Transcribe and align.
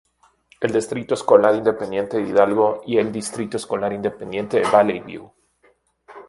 El 0.61 0.71
Distrito 0.73 1.13
Escolar 1.13 1.53
Independiente 1.53 2.17
de 2.17 2.27
Hidalgo 2.27 2.81
y 2.87 2.97
el 2.97 3.11
Distrito 3.11 3.57
Escolar 3.57 3.93
Independiente 3.93 4.59
Valley 4.63 4.99
View. 5.01 5.31